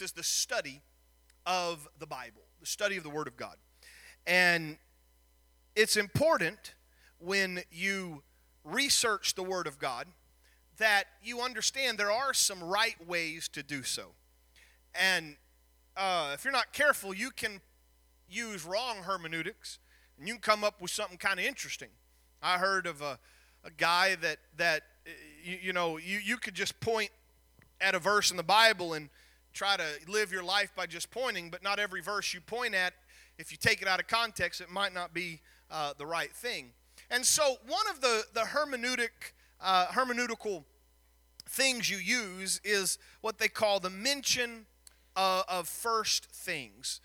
[0.00, 0.82] is the study
[1.46, 3.56] of the Bible, the study of the Word of God.
[4.26, 4.78] And
[5.76, 6.74] it's important
[7.18, 8.22] when you
[8.64, 10.06] research the Word of God
[10.78, 14.12] that you understand there are some right ways to do so.
[14.94, 15.36] And
[15.96, 17.60] uh, if you're not careful, you can
[18.28, 19.78] use wrong hermeneutics
[20.18, 21.90] and you can come up with something kind of interesting.
[22.42, 23.18] I heard of a,
[23.64, 24.82] a guy that, that
[25.42, 27.10] you, you know, you, you could just point
[27.80, 29.08] at a verse in the Bible and
[29.54, 32.92] try to live your life by just pointing, but not every verse you point at,
[33.38, 35.40] if you take it out of context, it might not be
[35.70, 36.72] uh, the right thing.
[37.10, 40.64] And so, one of the, the hermeneutic, uh, hermeneutical
[41.48, 44.66] things you use is what they call the mention
[45.16, 47.00] uh, of first things.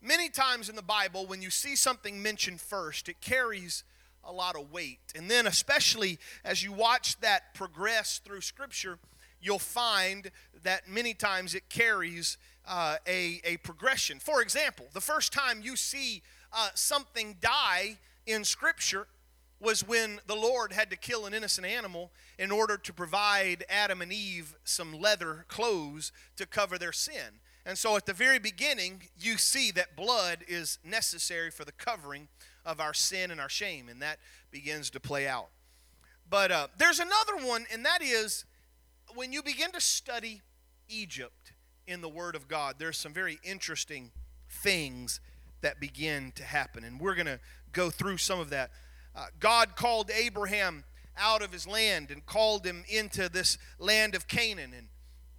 [0.00, 3.84] Many times in the Bible, when you see something mentioned first, it carries
[4.24, 5.12] a lot of weight.
[5.14, 8.98] And then, especially as you watch that progress through Scripture,
[9.42, 10.30] you'll find
[10.62, 14.18] that many times it carries uh, a, a progression.
[14.18, 19.06] For example, the first time you see uh, something die in Scripture
[19.60, 24.02] was when the Lord had to kill an innocent animal in order to provide Adam
[24.02, 27.40] and Eve some leather clothes to cover their sin.
[27.64, 32.26] And so at the very beginning, you see that blood is necessary for the covering
[32.64, 34.18] of our sin and our shame, and that
[34.50, 35.48] begins to play out.
[36.28, 38.44] But uh, there's another one, and that is
[39.16, 40.42] when you begin to study
[40.88, 41.52] Egypt
[41.86, 44.10] in the Word of God, there's some very interesting
[44.48, 45.20] things
[45.62, 46.84] that begin to happen.
[46.84, 47.40] And we're going to
[47.72, 48.70] go through some of that.
[49.14, 50.84] Uh, God called Abraham
[51.16, 54.72] out of his land and called him into this land of Canaan.
[54.76, 54.88] And,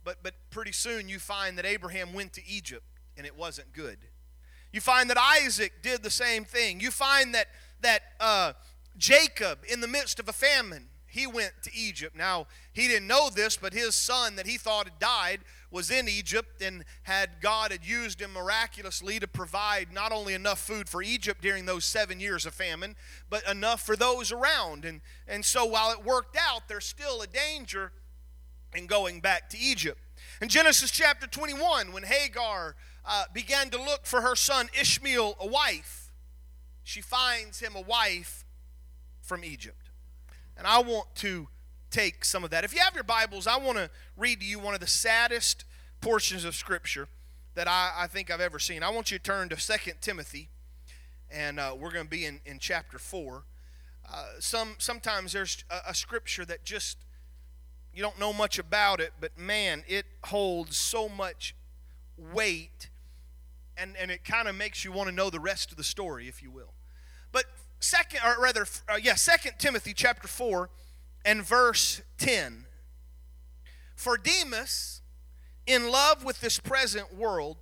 [0.04, 2.86] but, but pretty soon you find that Abraham went to Egypt
[3.18, 3.98] and it wasn't good.
[4.72, 6.80] You find that Isaac did the same thing.
[6.80, 7.48] You find that,
[7.82, 8.54] that uh,
[8.98, 12.18] Jacob, in the midst of a famine, he went to Egypt.
[12.18, 16.10] Now, he didn't know this, but his son that he thought had died was in
[16.10, 21.04] Egypt and had God had used him miraculously to provide not only enough food for
[21.04, 22.96] Egypt during those seven years of famine,
[23.30, 24.86] but enough for those around.
[24.86, 27.92] And, and so while it worked out, there's still a danger
[28.74, 30.00] in going back to Egypt.
[30.42, 32.76] In Genesis chapter 21, when Hagar
[33.06, 36.12] uh, began to look for her son Ishmael a wife,
[36.84, 38.46] she finds him a wife
[39.22, 39.83] from Egypt.
[40.58, 41.48] And I want to
[41.90, 42.64] take some of that.
[42.64, 45.66] If you have your Bibles, I want to read to you one of the saddest
[46.02, 47.08] portions of Scripture
[47.56, 48.84] that I, I think I've ever seen.
[48.84, 50.50] I want you to turn to Second Timothy,
[51.30, 53.44] and uh, we're going to be in, in chapter 4.
[54.12, 56.98] Uh, some Sometimes there's a, a Scripture that just,
[57.94, 61.56] you don't know much about it, but man, it holds so much
[62.18, 62.90] weight,
[63.78, 66.28] and, and it kind of makes you want to know the rest of the story,
[66.28, 66.74] if you will.
[67.32, 67.46] But
[67.84, 70.70] second, or rather, uh, yeah, Second Timothy chapter four
[71.26, 72.66] and verse ten.
[73.96, 75.02] For Demas,
[75.66, 77.58] in love with this present world,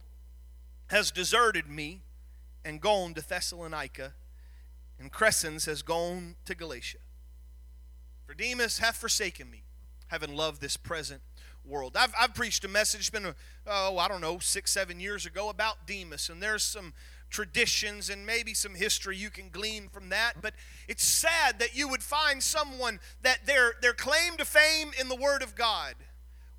[0.87, 2.01] has deserted me
[2.63, 4.13] and gone to Thessalonica,
[4.99, 6.99] and Crescens has gone to Galatia.
[8.25, 9.63] For Demas hath forsaken me,
[10.07, 11.21] having loved this present
[11.65, 11.95] world.
[11.95, 13.33] I've, I've preached a message, been,
[13.67, 16.93] oh, I don't know, six, seven years ago about Demas, and there's some
[17.31, 20.33] traditions and maybe some history you can glean from that.
[20.41, 20.53] But
[20.87, 25.15] it's sad that you would find someone that their, their claim to fame in the
[25.15, 25.95] Word of God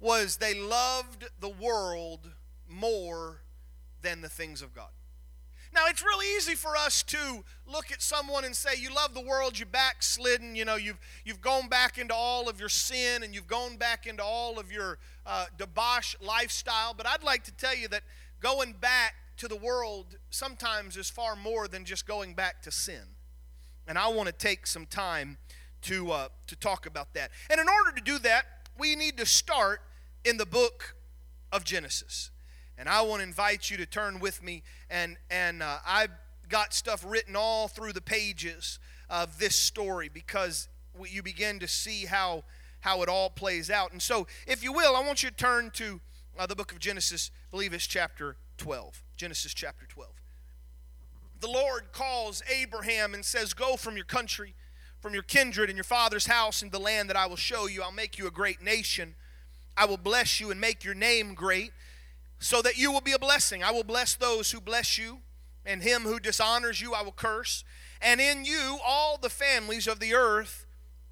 [0.01, 2.33] was they loved the world
[2.69, 3.43] more
[4.01, 4.89] than the things of God.
[5.75, 9.23] Now, it's really easy for us to look at someone and say, You love the
[9.23, 13.35] world, you backslidden, you know, you've, you've gone back into all of your sin and
[13.35, 16.93] you've gone back into all of your uh, debauch lifestyle.
[16.93, 18.03] But I'd like to tell you that
[18.41, 23.03] going back to the world sometimes is far more than just going back to sin.
[23.89, 25.37] And I want to take some time
[25.83, 27.33] to, uh, to talk about that.
[27.51, 28.45] And in order to do that,
[28.79, 29.81] we need to start
[30.25, 30.95] in the book
[31.51, 32.31] of Genesis.
[32.79, 36.13] And I want to invite you to turn with me, and, and uh, I've
[36.49, 38.79] got stuff written all through the pages
[39.11, 40.69] of this story because
[41.05, 42.45] you begin to see how,
[42.79, 43.91] how it all plays out.
[43.91, 46.01] And so, if you will, I want you to turn to
[46.39, 49.03] uh, the book of Genesis, I believe it's chapter 12.
[49.23, 50.11] Genesis chapter 12.
[51.39, 54.57] The Lord calls Abraham and says, Go from your country,
[54.99, 57.85] from your kindred and your father's house into the land that I will show you.
[57.85, 59.15] I'll make you a great nation.
[59.77, 61.71] I will bless you and make your name great,
[62.41, 63.63] so that you will be a blessing.
[63.63, 65.19] I will bless those who bless you,
[65.65, 67.63] and him who dishonors you I will curse.
[68.01, 70.67] And in you all the families of the earth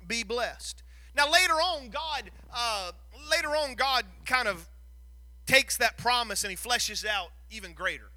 [0.05, 0.83] be blessed.
[1.15, 2.91] Now later on, God, uh,
[3.31, 4.69] later on, God kind of
[5.47, 8.11] takes that promise and he fleshes out even greater.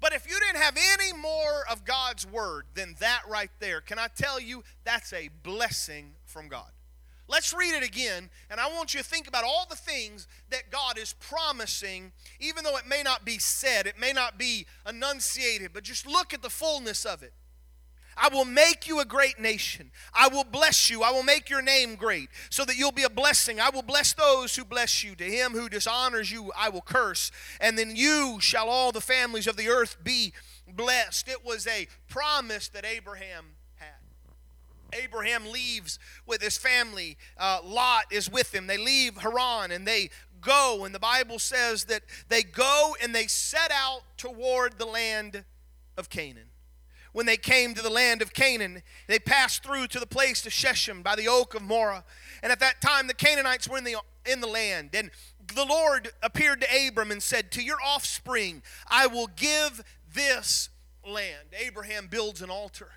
[0.00, 3.98] But if you didn't have any more of God's word than that right there, can
[3.98, 6.70] I tell you that's a blessing from God?
[7.26, 10.70] Let's read it again, and I want you to think about all the things that
[10.70, 15.70] God is promising, even though it may not be said, it may not be enunciated,
[15.72, 17.32] but just look at the fullness of it.
[18.16, 19.90] I will make you a great nation.
[20.12, 21.02] I will bless you.
[21.02, 23.60] I will make your name great so that you'll be a blessing.
[23.60, 25.14] I will bless those who bless you.
[25.16, 27.30] To him who dishonors you, I will curse.
[27.60, 30.32] And then you shall all the families of the earth be
[30.68, 31.28] blessed.
[31.28, 33.44] It was a promise that Abraham
[33.76, 33.88] had.
[34.92, 37.16] Abraham leaves with his family.
[37.36, 38.66] Uh, Lot is with him.
[38.66, 40.10] They leave Haran and they
[40.40, 40.84] go.
[40.84, 45.44] And the Bible says that they go and they set out toward the land
[45.96, 46.48] of Canaan
[47.14, 48.82] when they came to the land of Canaan.
[49.06, 52.02] They passed through to the place of Shechem by the oak of Moreh.
[52.42, 53.96] And at that time, the Canaanites were in the,
[54.26, 54.90] in the land.
[54.92, 55.12] And
[55.54, 60.70] the Lord appeared to Abram and said, To your offspring, I will give this
[61.06, 61.54] land.
[61.56, 62.90] Abraham builds an altar.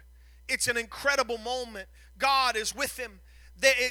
[0.49, 1.87] It's an incredible moment.
[2.17, 3.19] God is with him.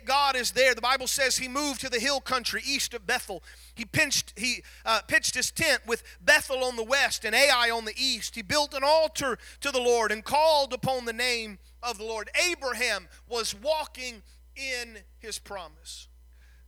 [0.04, 0.74] God is there.
[0.74, 3.42] The Bible says he moved to the hill country east of Bethel.
[3.74, 7.84] He pinched, he uh, pitched his tent with Bethel on the west and Ai on
[7.84, 8.34] the east.
[8.34, 12.30] He built an altar to the Lord and called upon the name of the Lord.
[12.50, 14.22] Abraham was walking
[14.56, 16.08] in his promise.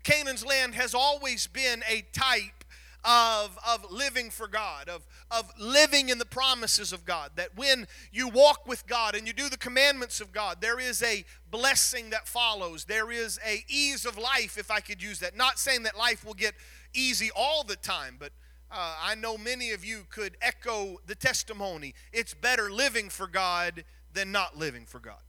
[0.05, 2.58] Canaan's land has always been a type
[3.05, 7.33] of, of living for God, of, of living in the promises of God.
[7.37, 11.03] That when you walk with God and you do the commandments of God, there is
[11.03, 12.85] a blessing that follows.
[12.85, 15.37] There is a ease of life, if I could use that.
[15.37, 16.55] Not saying that life will get
[16.93, 18.33] easy all the time, but
[18.71, 21.95] uh, I know many of you could echo the testimony.
[22.13, 25.23] It's better living for God than not living for God.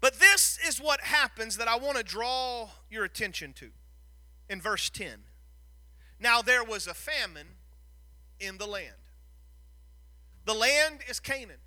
[0.00, 3.70] But this is what happens that I want to draw your attention to
[4.50, 5.20] in verse 10.
[6.24, 7.48] Now there was a famine
[8.40, 8.94] in the land.
[10.46, 11.58] The land is Canaan.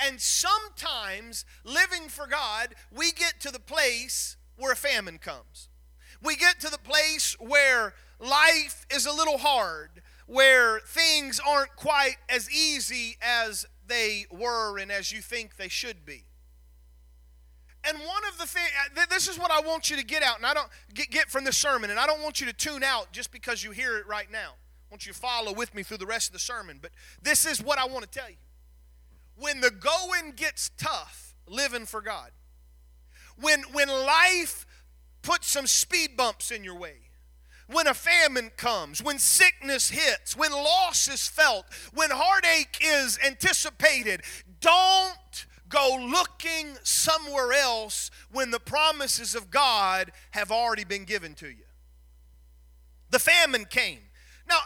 [0.00, 5.68] And sometimes, living for God, we get to the place where a famine comes.
[6.20, 12.16] We get to the place where life is a little hard, where things aren't quite
[12.28, 16.24] as easy as they were and as you think they should be.
[17.86, 20.38] And one of the things, uh, this is what I want you to get out,
[20.38, 23.12] and I don't get, from this sermon, and I don't want you to tune out
[23.12, 24.52] just because you hear it right now.
[24.54, 26.78] I want you to follow with me through the rest of the sermon.
[26.80, 26.92] But
[27.22, 28.36] this is what I want to tell you.
[29.36, 32.30] When the going gets tough, living for God,
[33.38, 34.66] when, when life
[35.22, 36.96] puts some speed bumps in your way,
[37.66, 41.64] when a famine comes, when sickness hits, when loss is felt,
[41.94, 44.22] when heartache is anticipated,
[44.60, 51.48] don't go looking somewhere else when the promises of God have already been given to
[51.48, 51.64] you.
[53.10, 53.98] The famine came.
[54.48, 54.58] Now,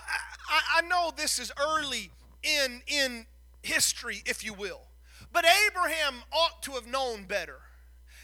[0.48, 2.10] I, I know this is early
[2.42, 3.26] in, in
[3.62, 4.82] history, if you will,
[5.32, 7.60] but Abraham ought to have known better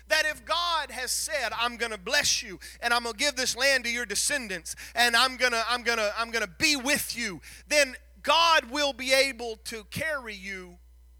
[0.09, 3.37] that if God has said, I'm going to bless you and I'm going to give
[3.37, 6.51] this land to your descendants and I'm going to I'm going to I'm going to
[6.59, 10.77] be with you, then God will be able to carry you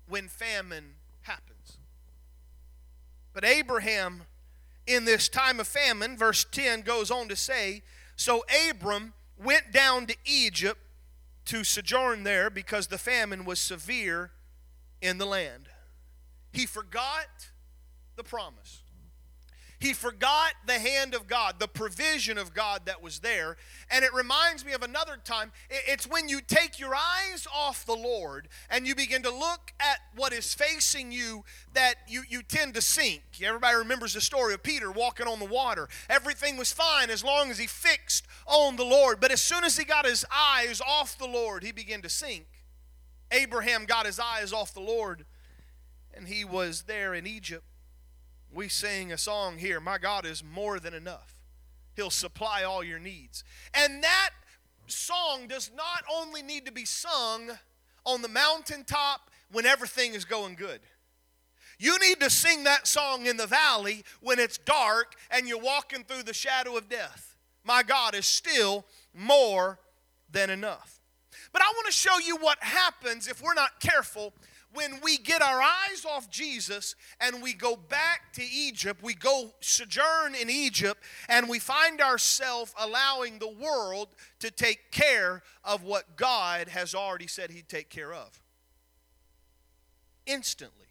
[0.07, 0.97] when famine
[3.35, 4.23] but Abraham,
[4.87, 7.83] in this time of famine, verse 10 goes on to say,
[8.15, 10.81] So Abram went down to Egypt
[11.47, 14.31] to sojourn there because the famine was severe
[15.03, 15.69] in the land.
[16.53, 17.51] He forgot
[18.17, 18.84] the promise.
[19.85, 23.59] He forgot the hand of God, the provision of God that was there.
[23.91, 25.53] And it reminds me of another time.
[25.69, 29.99] It's when you take your eyes off the Lord and you begin to look at
[30.17, 33.21] what is facing you that you, you tend to sink.
[33.43, 35.87] Everybody remembers the story of Peter walking on the water.
[36.09, 39.21] Everything was fine as long as he fixed on the Lord.
[39.21, 42.47] But as soon as he got his eyes off the Lord, he began to sink.
[43.31, 45.27] Abraham got his eyes off the Lord
[46.15, 47.67] and he was there in Egypt
[48.55, 51.35] we sing a song here My God is more than enough.
[51.97, 53.45] He'll supply all your needs.
[53.73, 54.31] And that
[54.87, 57.51] song does not only need to be sung
[58.05, 60.81] on the mountaintop when everything is going good.
[61.79, 66.05] You need to sing that song in the valley when it's dark and you're walking
[66.05, 67.37] through the shadow of death.
[67.65, 69.79] My God is still more
[70.31, 71.01] than enough.
[71.53, 74.35] But I want to show you what happens if we're not careful
[74.75, 79.55] when we get our eyes off Jesus and we go back to Egypt, we go
[79.61, 84.09] sojourn in Egypt, and we find ourselves allowing the world
[84.41, 88.43] to take care of what God has already said He'd take care of.
[90.27, 90.87] Instantly.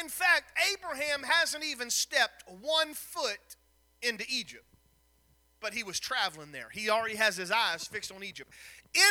[0.00, 3.56] In fact, Abraham hasn't even stepped one foot
[4.00, 4.64] into Egypt,
[5.60, 6.68] but he was traveling there.
[6.72, 8.50] He already has his eyes fixed on Egypt.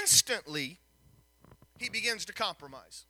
[0.01, 0.79] Instantly,
[1.77, 3.05] he begins to compromise.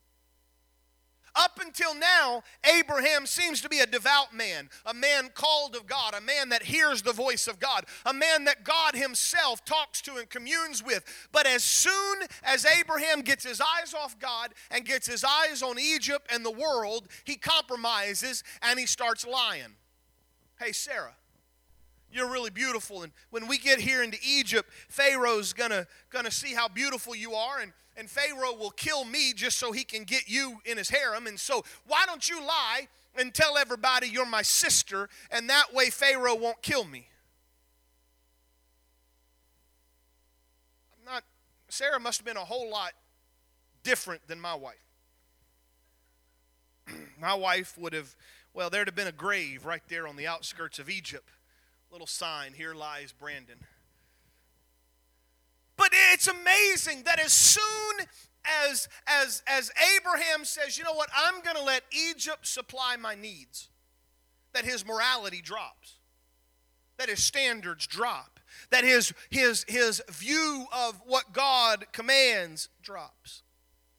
[1.35, 2.43] Up until now,
[2.77, 6.63] Abraham seems to be a devout man, a man called of God, a man that
[6.63, 11.03] hears the voice of God, a man that God himself talks to and communes with.
[11.31, 15.79] But as soon as Abraham gets his eyes off God and gets his eyes on
[15.79, 19.75] Egypt and the world, he compromises and he starts lying.
[20.59, 21.15] Hey, Sarah,
[22.11, 23.03] you're really beautiful.
[23.03, 27.59] And when we get here into Egypt, Pharaoh's gonna, gonna see how beautiful you are.
[27.59, 31.27] And and Pharaoh will kill me just so he can get you in his harem.
[31.27, 35.89] And so, why don't you lie and tell everybody you're my sister, and that way
[35.89, 37.07] Pharaoh won't kill me?
[40.97, 41.23] I'm not,
[41.69, 42.93] Sarah must have been a whole lot
[43.83, 44.75] different than my wife.
[47.19, 48.15] my wife would have,
[48.53, 51.27] well, there'd have been a grave right there on the outskirts of Egypt.
[51.91, 53.57] Little sign, here lies Brandon.
[56.21, 58.05] It's amazing that as soon
[58.69, 63.15] as, as, as Abraham says, you know what, I'm going to let Egypt supply my
[63.15, 63.69] needs,
[64.53, 65.97] that his morality drops,
[66.99, 73.41] that his standards drop, that his, his, his view of what God commands drops,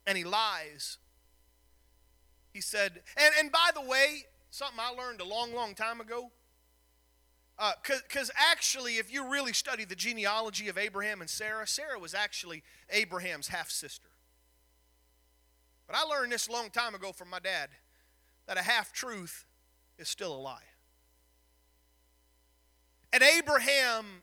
[0.07, 0.99] and he lies.
[2.53, 6.31] He said, and, and by the way, something I learned a long, long time ago
[7.59, 12.15] because uh, actually, if you really study the genealogy of Abraham and Sarah, Sarah was
[12.15, 14.09] actually Abraham's half sister.
[15.87, 17.69] But I learned this a long time ago from my dad
[18.47, 19.45] that a half truth
[19.99, 20.63] is still a lie.
[23.13, 24.23] And Abraham,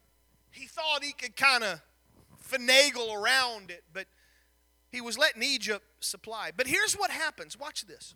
[0.52, 1.82] he thought he could kind of
[2.44, 4.08] finagle around it, but
[4.92, 6.52] he was letting Egypt supply.
[6.56, 8.16] But here's what happens watch this.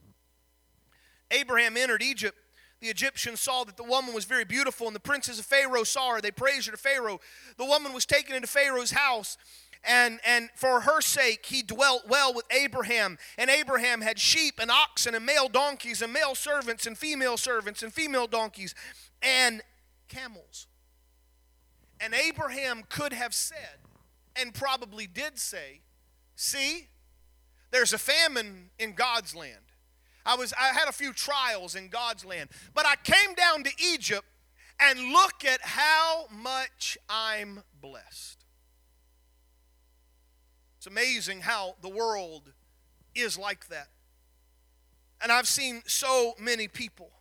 [1.30, 2.38] Abraham entered Egypt
[2.84, 6.16] the Egyptians saw that the woman was very beautiful, and the princes of Pharaoh saw
[6.16, 6.22] her.
[6.22, 7.22] They praised her to Pharaoh.
[7.58, 9.38] The woman was taken into Pharaoh's house,
[9.86, 13.18] and, and for her sake he dwelt well with Abraham.
[13.38, 17.84] And Abraham had sheep and oxen and male donkeys and male servants and female servants
[17.84, 18.76] and female donkeys
[19.22, 19.62] and
[20.10, 20.68] camels.
[22.02, 23.80] And Abraham could have said,
[24.36, 25.80] and probably did say,
[26.36, 26.90] See,
[27.72, 29.73] there's a famine in God's land.
[30.26, 33.72] I was I had a few trials in God's land, but I came down to
[33.78, 34.26] Egypt
[34.80, 38.46] and look at how much I'm blessed.
[40.78, 42.54] It's amazing how the world
[43.16, 43.88] is like that.
[45.22, 47.12] And I've seen so many people.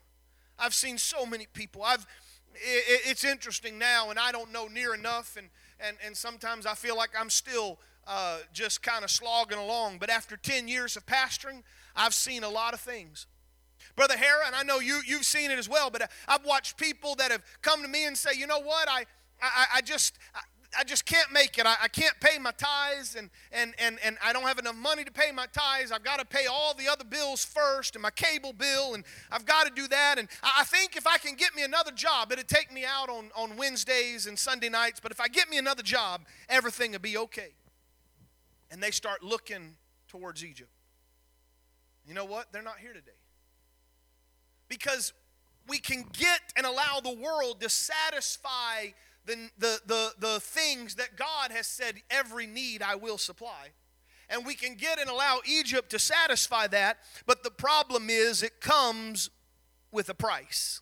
[0.59, 1.83] I've seen so many people.
[1.83, 2.07] I've
[2.55, 5.49] it's interesting now, and I don't know near enough, and
[5.81, 9.99] and and sometimes I feel like I'm still uh, just kind of slogging along.
[9.99, 11.63] But after 10 years of pastoring,
[11.97, 13.27] I've seen a lot of things.
[13.97, 17.15] Brother Hara, and I know you, you've seen it as well, but I've watched people
[17.17, 19.05] that have come to me and say, you know what, I,
[19.41, 20.41] I, I just, I,
[20.79, 21.67] I just can't make it.
[21.67, 25.05] I, I, can't pay my tithes, and, and, and, and I don't have enough money
[25.05, 25.93] to pay my tithes.
[25.93, 29.45] I've got to pay all the other bills first, and my cable bill, and I've
[29.45, 30.19] got to do that.
[30.19, 33.31] And I think if I can get me another job, it'll take me out on,
[33.37, 35.01] on Wednesdays and Sunday nights.
[35.01, 37.53] But if I get me another job, everything will be okay.
[38.71, 39.75] And they start looking
[40.09, 40.71] towards Egypt.
[42.07, 42.53] You know what?
[42.53, 43.13] They're not here today.
[44.69, 45.13] Because
[45.69, 48.89] we can get and allow the world to satisfy
[49.25, 53.69] the, the, the, the things that God has said, every need I will supply.
[54.29, 58.61] And we can get and allow Egypt to satisfy that, but the problem is it
[58.61, 59.31] comes
[59.91, 60.81] with a price.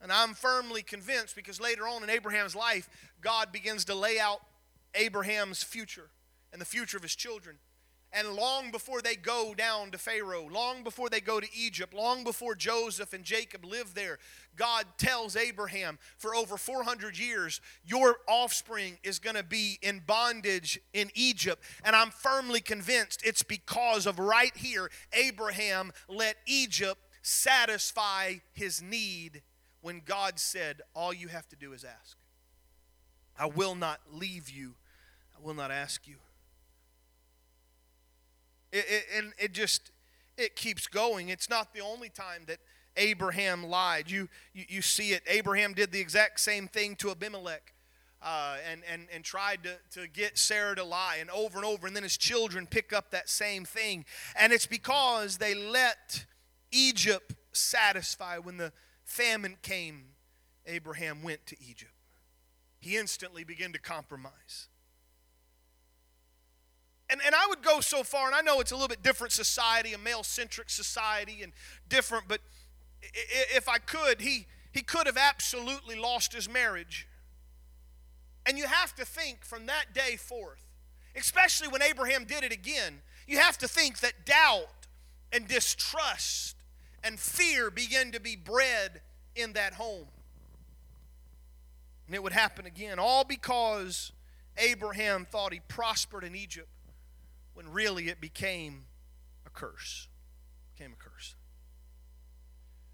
[0.00, 2.88] And I'm firmly convinced because later on in Abraham's life,
[3.20, 4.40] God begins to lay out
[4.94, 6.10] Abraham's future
[6.52, 7.58] and the future of his children.
[8.14, 12.24] And long before they go down to Pharaoh, long before they go to Egypt, long
[12.24, 14.18] before Joseph and Jacob lived there,
[14.54, 20.78] God tells Abraham for over 400 years, your offspring is going to be in bondage
[20.92, 21.64] in Egypt.
[21.84, 29.40] And I'm firmly convinced it's because of right here, Abraham let Egypt satisfy his need
[29.80, 32.18] when God said, All you have to do is ask.
[33.38, 34.74] I will not leave you,
[35.34, 36.16] I will not ask you.
[38.72, 39.90] It, it, and it just
[40.36, 41.28] it keeps going.
[41.28, 42.58] It's not the only time that
[42.96, 44.10] Abraham lied.
[44.10, 45.22] You, you, you see it.
[45.26, 47.74] Abraham did the exact same thing to Abimelech.
[48.24, 51.88] Uh, and, and, and tried to, to get Sarah to lie, and over and over.
[51.88, 54.04] And then his children pick up that same thing.
[54.36, 56.24] And it's because they let
[56.70, 58.38] Egypt satisfy.
[58.38, 58.72] When the
[59.04, 60.04] famine came,
[60.66, 61.90] Abraham went to Egypt.
[62.78, 64.68] He instantly began to compromise.
[67.12, 69.34] And, and I would go so far, and I know it's a little bit different
[69.34, 71.52] society, a male centric society, and
[71.90, 72.40] different, but
[73.02, 77.06] if I could, he, he could have absolutely lost his marriage.
[78.46, 80.64] And you have to think from that day forth,
[81.14, 84.86] especially when Abraham did it again, you have to think that doubt
[85.30, 86.56] and distrust
[87.04, 89.02] and fear began to be bred
[89.36, 90.06] in that home.
[92.06, 94.12] And it would happen again, all because
[94.56, 96.68] Abraham thought he prospered in Egypt
[97.54, 98.84] when really it became
[99.46, 100.08] a curse.
[100.76, 101.34] became a curse.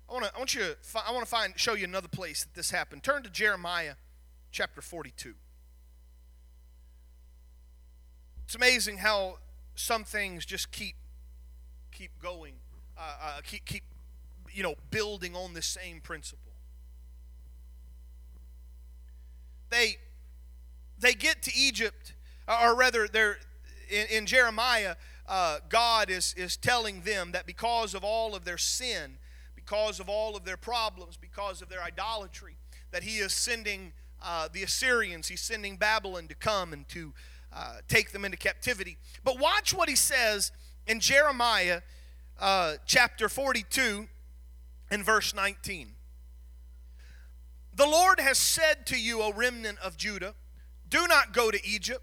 [0.09, 2.45] I want to I want you to I want to find show you another place
[2.45, 3.03] that this happened.
[3.03, 3.95] Turn to Jeremiah
[4.51, 5.35] chapter 42.
[8.45, 9.39] It's amazing how
[9.75, 10.95] some things just keep
[11.93, 12.55] keep going,
[12.97, 13.83] uh, uh, keep keep
[14.51, 16.53] you know building on the same principle.
[19.69, 19.99] They
[20.99, 22.15] they get to Egypt,
[22.49, 23.39] or rather, they're
[23.91, 24.97] in, in Jeremiah.
[25.27, 29.19] Uh, God is is telling them that because of all of their sin,
[29.55, 32.57] because of all of their problems, because of their idolatry,
[32.93, 33.93] that He is sending
[34.23, 37.13] uh, the Assyrians, He's sending Babylon to come and to
[37.53, 38.97] uh, take them into captivity.
[39.25, 40.53] But watch what he says
[40.87, 41.81] in Jeremiah
[42.39, 44.09] uh, chapter 42
[44.91, 45.93] and verse 19.
[47.75, 50.35] The Lord has said to you, O remnant of Judah,
[50.89, 52.03] do not go to Egypt.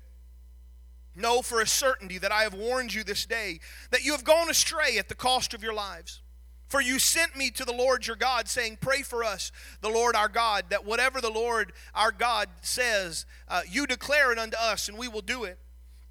[1.16, 3.60] Know for a certainty that I have warned you this day
[3.92, 6.22] that you have gone astray at the cost of your lives.
[6.68, 10.16] For you sent me to the Lord your God, saying, Pray for us, the Lord
[10.16, 14.90] our God, that whatever the Lord our God says, uh, you declare it unto us,
[14.90, 15.60] and we will do it.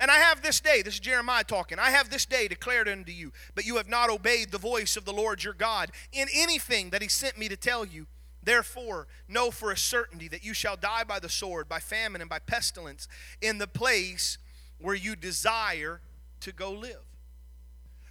[0.01, 3.13] And I have this day, this is Jeremiah talking, I have this day declared unto
[3.13, 6.91] you, but you have not obeyed the voice of the Lord your God in anything
[6.91, 8.07] that he sent me to tell you.
[8.43, 12.29] Therefore, know for a certainty that you shall die by the sword, by famine, and
[12.29, 13.09] by pestilence
[13.41, 14.39] in the place
[14.81, 16.01] where you desire
[16.41, 17.05] to go live.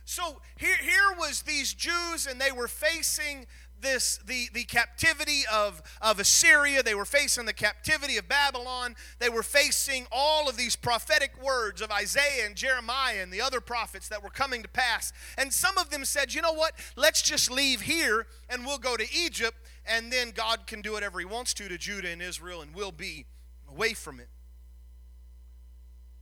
[0.06, 3.48] So here, here was these Jews, and they were facing
[3.84, 6.82] this the, the captivity of, of Assyria.
[6.82, 8.96] They were facing the captivity of Babylon.
[9.20, 13.62] They were facing all of these prophetic words of Isaiah and Jeremiah and the other
[13.62, 15.14] prophets that were coming to pass.
[15.38, 16.74] And some of them said, you know what?
[16.96, 21.20] Let's just leave here and we'll go to Egypt, and then God can do whatever
[21.20, 23.26] He wants to to Judah and Israel, and we'll be
[23.70, 24.30] away from it.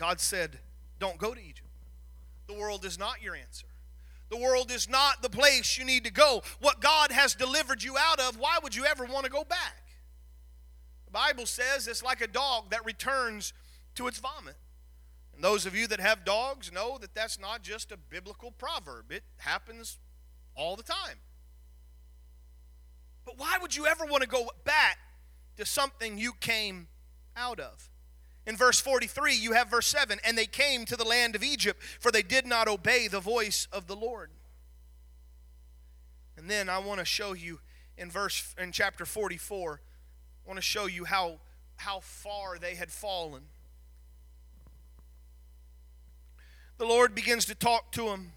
[0.01, 0.57] God said,
[0.97, 1.69] don't go to Egypt.
[2.47, 3.67] The world is not your answer.
[4.31, 6.41] The world is not the place you need to go.
[6.59, 9.83] What God has delivered you out of, why would you ever want to go back?
[11.05, 13.53] The Bible says it's like a dog that returns
[13.93, 14.55] to its vomit.
[15.35, 19.11] And those of you that have dogs know that that's not just a biblical proverb,
[19.11, 19.99] it happens
[20.55, 21.19] all the time.
[23.23, 24.97] But why would you ever want to go back
[25.57, 26.87] to something you came
[27.37, 27.90] out of?
[28.47, 31.81] In verse 43, you have verse 7 and they came to the land of Egypt,
[31.99, 34.31] for they did not obey the voice of the Lord.
[36.37, 37.59] And then I want to show you
[37.97, 39.81] in verse in chapter 44,
[40.43, 41.39] I want to show you how
[41.77, 43.41] how far they had fallen.
[46.77, 48.33] The Lord begins to talk to them.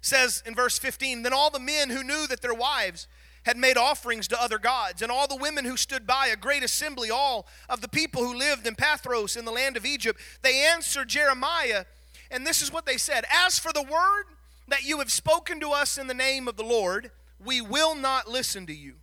[0.00, 3.08] Says in verse 15, then all the men who knew that their wives
[3.48, 6.62] had made offerings to other gods, and all the women who stood by, a great
[6.62, 10.66] assembly, all of the people who lived in Pathros in the land of Egypt, they
[10.66, 11.86] answered Jeremiah,
[12.30, 14.24] and this is what they said As for the word
[14.68, 17.10] that you have spoken to us in the name of the Lord,
[17.42, 18.96] we will not listen to you,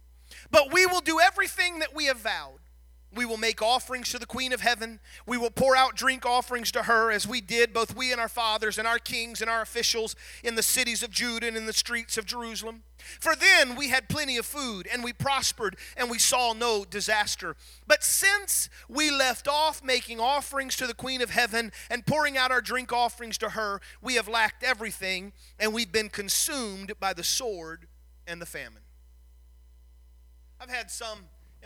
[0.52, 2.60] but we will do everything that we have vowed.
[3.16, 5.00] We will make offerings to the Queen of Heaven.
[5.26, 8.28] We will pour out drink offerings to her, as we did, both we and our
[8.28, 11.74] fathers, and our kings and our officials, in the cities of Judah and in the
[11.74, 12.84] streets of Jerusalem.
[13.20, 17.56] For then we had plenty of food, and we prospered, and we saw no disaster.
[17.88, 22.52] But since we left off making offerings to the Queen of Heaven and pouring out
[22.52, 27.24] our drink offerings to her, we have lacked everything, and we've been consumed by the
[27.24, 27.88] sword
[28.28, 28.82] and the famine.
[30.60, 31.20] I've had some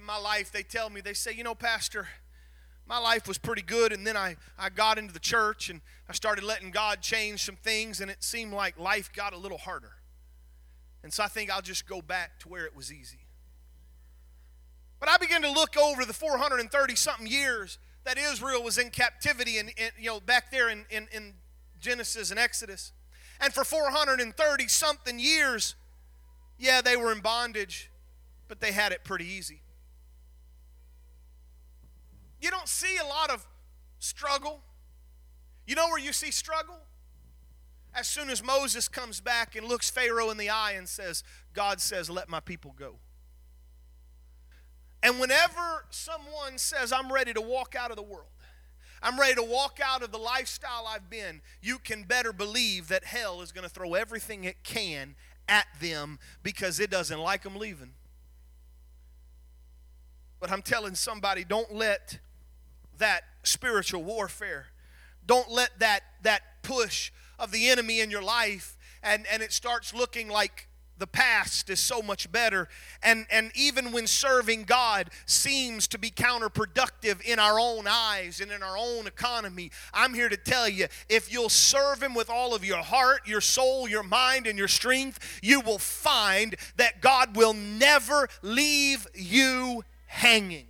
[0.09, 2.07] my life, they tell me, they say, you know, Pastor,
[2.87, 6.13] my life was pretty good, and then I, I got into the church and I
[6.13, 9.91] started letting God change some things, and it seemed like life got a little harder.
[11.03, 13.19] And so I think I'll just go back to where it was easy.
[14.99, 19.59] But I began to look over the 430 something years that Israel was in captivity
[19.59, 21.35] and, you know back there in, in, in
[21.79, 22.93] Genesis and Exodus.
[23.39, 25.75] And for 430 something years,
[26.57, 27.91] yeah, they were in bondage,
[28.47, 29.61] but they had it pretty easy.
[32.41, 33.45] You don't see a lot of
[33.99, 34.61] struggle.
[35.67, 36.79] You know where you see struggle?
[37.93, 41.23] As soon as Moses comes back and looks Pharaoh in the eye and says,
[41.53, 42.95] God says, let my people go.
[45.01, 48.27] And whenever someone says, I'm ready to walk out of the world,
[49.01, 53.05] I'm ready to walk out of the lifestyle I've been, you can better believe that
[53.05, 55.15] hell is going to throw everything it can
[55.47, 57.91] at them because it doesn't like them leaving.
[60.39, 62.19] But I'm telling somebody, don't let
[62.99, 64.67] that spiritual warfare.
[65.25, 69.93] Don't let that, that push of the enemy in your life and, and it starts
[69.93, 72.67] looking like the past is so much better
[73.01, 78.51] and and even when serving god seems to be counterproductive in our own eyes and
[78.51, 82.53] in our own economy i'm here to tell you if you'll serve him with all
[82.53, 87.35] of your heart your soul your mind and your strength you will find that god
[87.35, 90.67] will never leave you hanging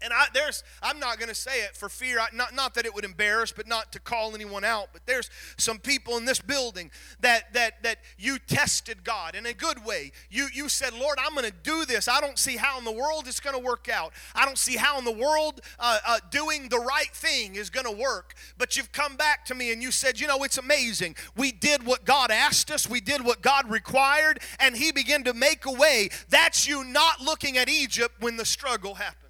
[0.00, 2.86] and I, there's, I'm not going to say it for fear, I, not, not that
[2.86, 4.90] it would embarrass, but not to call anyone out.
[4.92, 9.52] But there's some people in this building that, that, that you tested God in a
[9.52, 10.12] good way.
[10.30, 12.06] You, you said, Lord, I'm going to do this.
[12.06, 14.12] I don't see how in the world it's going to work out.
[14.34, 17.86] I don't see how in the world uh, uh, doing the right thing is going
[17.86, 18.34] to work.
[18.56, 21.16] But you've come back to me and you said, you know, it's amazing.
[21.36, 25.34] We did what God asked us, we did what God required, and He began to
[25.34, 26.10] make a way.
[26.28, 29.27] That's you not looking at Egypt when the struggle happened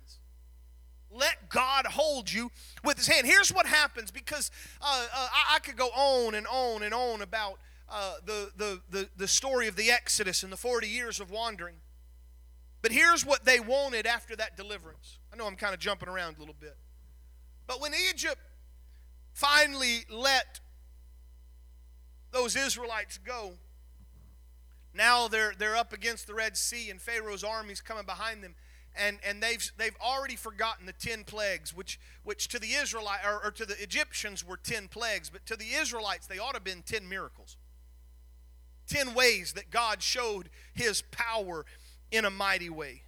[1.19, 2.51] let God hold you
[2.85, 3.27] with his hand.
[3.27, 4.51] Here's what happens because
[4.81, 8.81] uh, uh, I, I, could go on and on and on about uh, the, the,
[8.91, 11.77] the, the story of the Exodus and the 40 years of wandering.
[12.81, 15.19] But here's what they wanted after that deliverance.
[15.33, 16.77] I know I'm kind of jumping around a little bit.
[17.67, 18.41] But when Egypt
[19.33, 20.61] finally let
[22.31, 23.55] those Israelites go,
[24.95, 28.55] now they're, they're up against the Red Sea and Pharaoh's army's coming behind them
[28.99, 33.45] and, and they've, they've already forgotten the 10 plagues, which, which to the Israelite or,
[33.45, 36.65] or to the Egyptians were 10 plagues, but to the Israelites, they ought to have
[36.65, 37.57] been 10 miracles.
[38.89, 41.65] 10 ways that God showed his power
[42.11, 43.03] in a mighty way.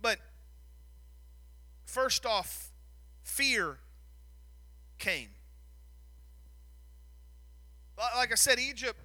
[0.00, 0.18] But
[1.84, 2.70] first off,
[3.22, 3.78] fear
[4.98, 5.28] came.
[8.16, 8.98] Like I said, Egypt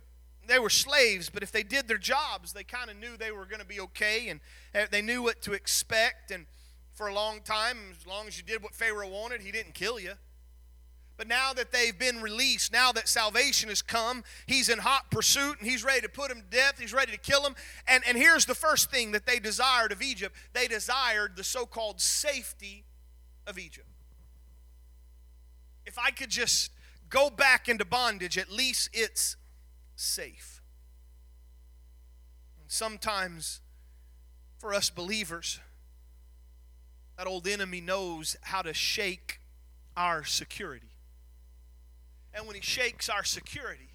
[0.47, 3.45] they were slaves, but if they did their jobs, they kind of knew they were
[3.45, 4.39] going to be okay and
[4.73, 6.31] eh, they knew what to expect.
[6.31, 6.45] And
[6.93, 9.99] for a long time, as long as you did what Pharaoh wanted, he didn't kill
[9.99, 10.13] you.
[11.17, 15.59] But now that they've been released, now that salvation has come, he's in hot pursuit
[15.59, 16.77] and he's ready to put him to death.
[16.77, 17.55] He's ready to kill him.
[17.87, 21.65] And, and here's the first thing that they desired of Egypt they desired the so
[21.65, 22.83] called safety
[23.47, 23.87] of Egypt.
[25.85, 26.71] If I could just
[27.09, 29.37] go back into bondage, at least it's
[29.95, 30.61] safe.
[32.61, 33.61] And sometimes,
[34.57, 35.59] for us believers,
[37.17, 39.39] that old enemy knows how to shake
[39.95, 40.91] our security.
[42.33, 43.89] And when he shakes our security,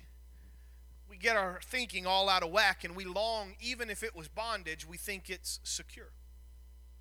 [1.08, 4.28] we get our thinking all out of whack and we long, even if it was
[4.28, 6.12] bondage, we think it's secure.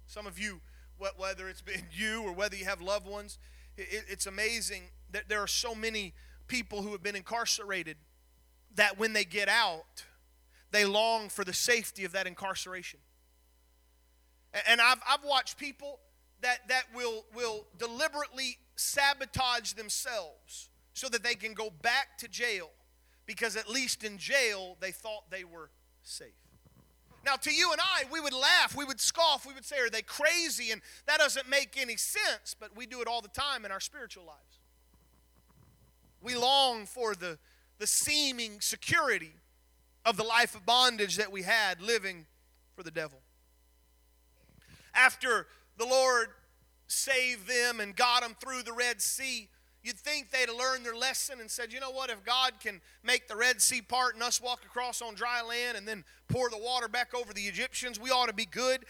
[0.05, 0.61] Some of you,
[0.97, 3.37] whether it's been you or whether you have loved ones,
[3.77, 6.13] it's amazing that there are so many
[6.47, 7.95] people who have been incarcerated
[8.75, 10.05] that when they get out,
[10.71, 12.99] they long for the safety of that incarceration.
[14.67, 15.99] And I've, I've watched people
[16.41, 22.69] that, that will, will deliberately sabotage themselves so that they can go back to jail
[23.25, 25.69] because at least in jail they thought they were
[26.03, 26.29] safe.
[27.25, 29.89] Now, to you and I, we would laugh, we would scoff, we would say, Are
[29.89, 30.71] they crazy?
[30.71, 33.81] And that doesn't make any sense, but we do it all the time in our
[33.81, 34.59] spiritual lives.
[36.21, 37.37] We long for the
[37.79, 39.33] the seeming security
[40.05, 42.25] of the life of bondage that we had living
[42.75, 43.19] for the devil.
[44.93, 46.27] After the Lord
[46.87, 49.49] saved them and got them through the Red Sea,
[49.83, 52.81] you'd think they'd have learned their lesson and said, you know what, if God can
[53.03, 56.49] make the Red Sea part and us walk across on dry land and then pour
[56.49, 58.85] the water back over the Egyptians, we ought to be good.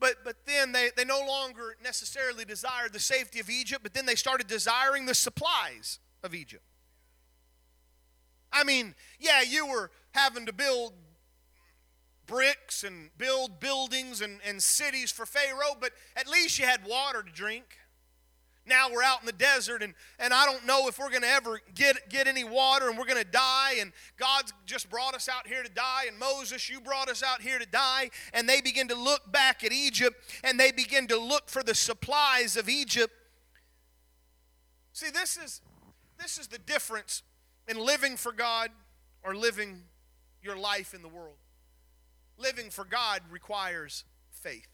[0.00, 4.04] But, but then they, they no longer necessarily desired the safety of Egypt, but then
[4.04, 6.64] they started desiring the supplies of Egypt.
[8.52, 10.92] I mean, yeah, you were having to build
[12.26, 17.22] bricks and build buildings and, and cities for Pharaoh, but at least you had water
[17.22, 17.78] to drink.
[18.64, 21.28] Now we're out in the desert, and, and I don't know if we're going to
[21.28, 23.74] ever get, get any water and we're going to die.
[23.80, 26.04] And God's just brought us out here to die.
[26.06, 28.10] And Moses, you brought us out here to die.
[28.32, 31.74] And they begin to look back at Egypt and they begin to look for the
[31.74, 33.12] supplies of Egypt.
[34.92, 35.60] See, this is,
[36.16, 37.24] this is the difference
[37.68, 38.70] in living for God
[39.22, 39.82] or living
[40.42, 41.36] your life in the world.
[42.38, 44.68] Living for God requires faith.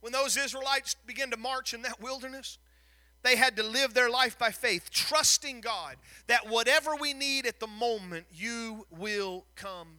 [0.00, 2.58] When those Israelites began to march in that wilderness,
[3.22, 7.60] they had to live their life by faith, trusting God that whatever we need at
[7.60, 9.98] the moment, you will come.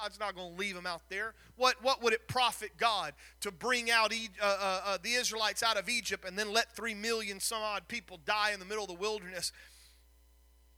[0.00, 1.34] God's not going to leave them out there.
[1.56, 5.76] What, what would it profit God to bring out uh, uh, uh, the Israelites out
[5.76, 8.88] of Egypt and then let three million some odd people die in the middle of
[8.88, 9.52] the wilderness?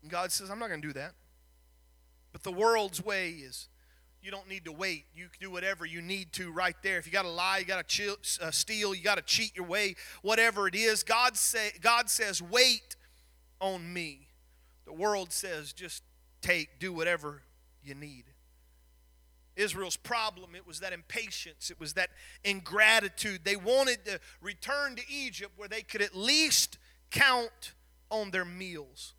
[0.02, 1.14] And God says, I'm not going to do that.
[2.32, 3.68] But the world's way is
[4.22, 5.06] you don't need to wait.
[5.14, 6.98] You can do whatever you need to right there.
[6.98, 9.66] If you got to lie, you got to uh, steal, you got to cheat your
[9.66, 11.02] way, whatever it is.
[11.02, 12.96] God say God says, "Wait
[13.60, 14.28] on me."
[14.84, 16.02] The world says, "Just
[16.42, 17.42] take, do whatever
[17.82, 18.24] you need."
[19.58, 22.10] Israel's problem, it was that impatience, it was that
[22.44, 23.40] ingratitude.
[23.44, 26.78] They wanted to return to Egypt where they could at least
[27.10, 27.72] count
[28.10, 29.14] on their meals.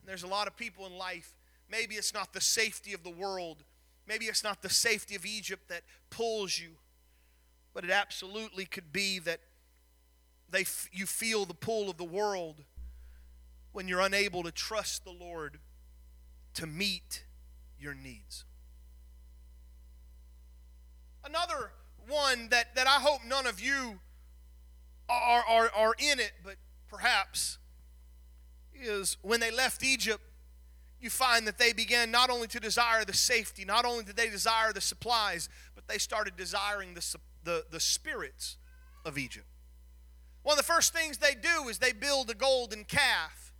[0.00, 1.34] And there's a lot of people in life,
[1.70, 3.64] maybe it's not the safety of the world,
[4.06, 6.70] maybe it's not the safety of Egypt that pulls you,
[7.74, 9.40] but it absolutely could be that
[10.50, 12.62] they, you feel the pull of the world
[13.72, 15.58] when you're unable to trust the Lord
[16.54, 17.24] to meet
[17.78, 18.44] your needs.
[21.24, 21.70] Another
[22.08, 23.98] one that, that I hope none of you
[25.08, 26.56] are, are, are in it, but
[26.88, 27.58] perhaps,
[28.74, 30.22] is when they left Egypt,
[31.00, 34.30] you find that they began not only to desire the safety, not only did they
[34.30, 38.56] desire the supplies, but they started desiring the, the, the spirits
[39.04, 39.46] of Egypt.
[40.42, 43.52] One of the first things they do is they build a golden calf.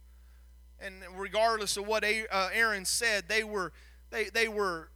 [0.81, 3.72] And regardless of what uh, Aaron said, they were,
[4.11, 4.88] they, they were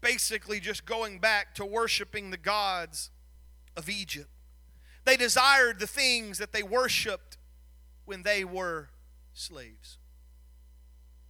[0.00, 3.10] basically just going back to worshiping the gods
[3.76, 4.28] of Egypt.
[5.04, 7.38] They desired the things that they worshiped
[8.04, 8.88] when they were
[9.32, 9.98] slaves.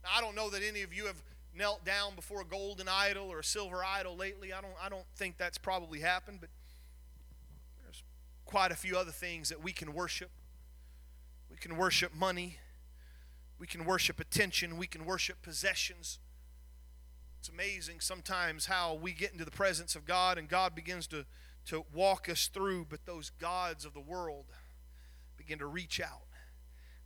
[0.03, 1.23] Now, I don't know that any of you have
[1.55, 4.53] knelt down before a golden idol or a silver idol lately.
[4.53, 6.51] I don't, I don't think that's probably happened, but
[7.83, 8.03] there's
[8.45, 10.31] quite a few other things that we can worship.
[11.51, 12.59] We can worship money.
[13.59, 14.77] We can worship attention.
[14.77, 16.21] We can worship possessions.
[17.39, 21.25] It's amazing sometimes how we get into the presence of God and God begins to,
[21.67, 24.47] to walk us through, but those gods of the world
[25.37, 26.27] begin to reach out.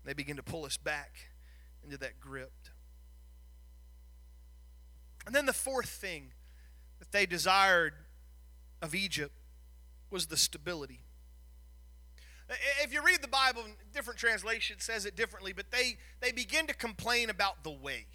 [0.04, 1.30] They begin to pull us back
[1.84, 2.52] into that grip.
[5.26, 6.32] And then the fourth thing
[6.98, 7.92] that they desired
[8.80, 9.34] of Egypt
[10.10, 11.00] was the stability.
[12.82, 13.62] If you read the Bible,
[13.94, 18.06] different translations says it differently, but they, they begin to complain about the way,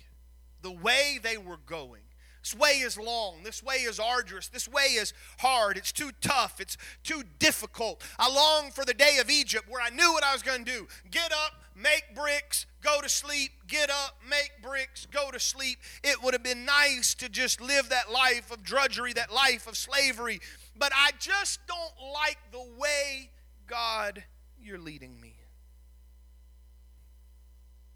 [0.62, 2.02] the way they were going.
[2.48, 3.44] This way is long.
[3.44, 4.48] This way is arduous.
[4.48, 5.76] This way is hard.
[5.76, 6.62] It's too tough.
[6.62, 8.02] It's too difficult.
[8.18, 10.72] I long for the day of Egypt where I knew what I was going to
[10.72, 15.80] do get up, make bricks, go to sleep, get up, make bricks, go to sleep.
[16.06, 19.76] It would have been nice to just live that life of drudgery, that life of
[19.76, 20.40] slavery.
[20.74, 23.30] But I just don't like the way,
[23.68, 24.24] God,
[24.58, 25.36] you're leading me.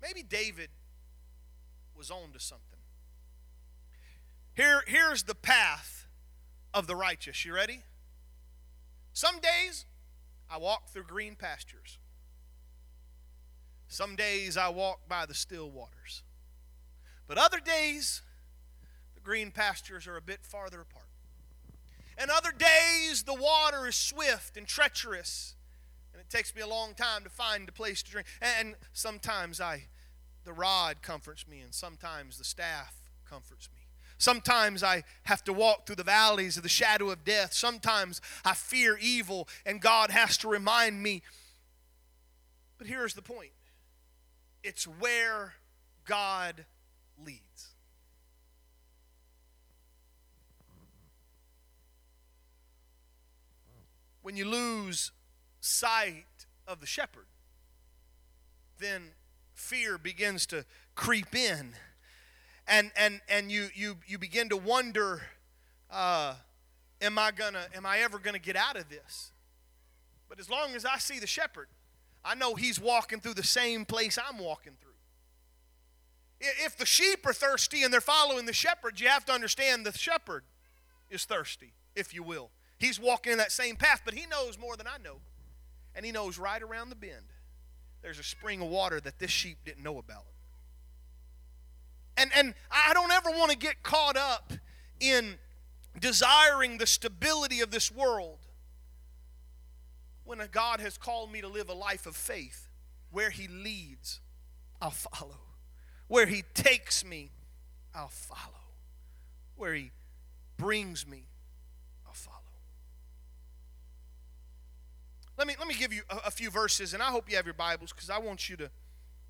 [0.02, 0.68] Maybe David
[1.96, 2.71] was on to something.
[4.54, 6.08] Here, here's the path
[6.74, 7.46] of the righteous.
[7.46, 7.82] You ready?
[9.14, 9.86] Some days
[10.50, 12.00] I walk through green pastures.
[13.88, 16.24] Some days I walk by the still waters.
[17.28, 18.22] But other days,
[19.16, 21.06] the green pastures are a bit farther apart.
[22.18, 25.56] And other days, the water is swift and treacherous,
[26.14, 28.28] and it takes me a long time to find a place to drink.
[28.42, 29.86] And sometimes I,
[30.44, 33.81] the rod comforts me, and sometimes the staff comforts me.
[34.22, 37.54] Sometimes I have to walk through the valleys of the shadow of death.
[37.54, 41.24] Sometimes I fear evil, and God has to remind me.
[42.78, 43.50] But here's the point
[44.64, 45.56] it's where
[46.06, 46.66] God
[47.18, 47.70] leads.
[54.22, 55.12] When you lose
[55.62, 57.26] sight of the shepherd,
[58.78, 59.14] then
[59.56, 61.74] fear begins to creep in
[62.72, 65.22] and and and you you you begin to wonder
[65.92, 66.34] uh,
[67.02, 69.32] am i gonna am i ever gonna get out of this?
[70.30, 71.68] But as long as i see the shepherd
[72.24, 74.90] i know he's walking through the same place i'm walking through.
[76.40, 79.92] If the sheep are thirsty and they're following the shepherd you have to understand the
[79.92, 80.44] shepherd
[81.10, 82.50] is thirsty if you will.
[82.80, 85.18] He's walking in that same path but he knows more than i know.
[85.94, 87.34] And he knows right around the bend
[88.02, 90.24] there's a spring of water that this sheep didn't know about
[92.17, 94.54] and, and I don't ever want to get caught up
[95.00, 95.36] in
[96.00, 98.39] desiring the stability of this world
[100.24, 102.67] when God has called me to live a life of faith.
[103.12, 104.21] Where He leads,
[104.82, 105.39] I'll follow.
[106.08, 107.32] Where He takes me,
[107.93, 108.39] I'll follow.
[109.56, 109.91] Where He
[110.58, 111.26] brings me,
[112.08, 112.38] I'll follow.
[115.38, 117.45] Let me, let me give you a, a few verses, and I hope you have
[117.45, 118.69] your Bibles because I want you to,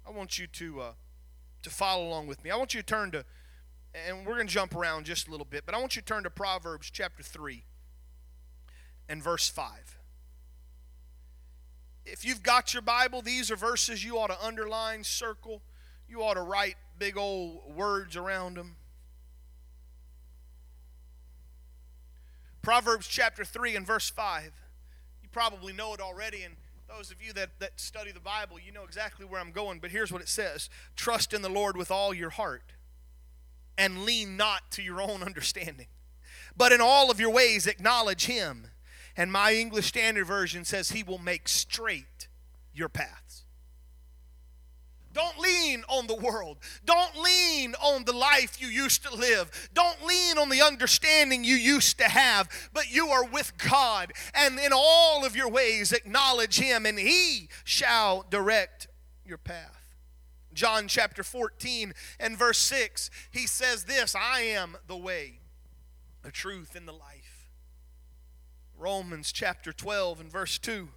[0.06, 0.92] I want you to uh,
[1.64, 2.50] to follow along with me.
[2.50, 3.26] I want you to turn to,
[3.94, 6.06] and we're going to jump around just a little bit, but I want you to
[6.06, 7.64] turn to Proverbs chapter 3
[9.10, 9.98] and verse 5.
[12.06, 15.62] If you've got your Bible, these are verses you ought to underline, circle,
[16.08, 18.76] you ought to write big old words around them.
[22.62, 24.52] Proverbs chapter 3 and verse 5.
[25.24, 26.56] You probably know it already, and
[26.98, 29.92] those of you that, that study the Bible, you know exactly where I'm going, but
[29.92, 32.74] here's what it says Trust in the Lord with all your heart,
[33.78, 35.88] and lean not to your own understanding,
[36.56, 38.68] but in all of your ways acknowledge Him.
[39.18, 42.28] And my English Standard Version says, He will make straight
[42.74, 43.31] your paths.
[45.14, 46.58] Don't lean on the world.
[46.86, 49.70] Don't lean on the life you used to live.
[49.74, 52.50] Don't lean on the understanding you used to have.
[52.74, 57.50] But you are with God, and in all of your ways acknowledge Him, and He
[57.64, 58.88] shall direct
[59.26, 59.82] your path.
[60.54, 65.40] John chapter 14 and verse 6, he says this I am the way,
[66.24, 67.50] the truth, and the life.
[68.78, 70.90] Romans chapter 12 and verse 2.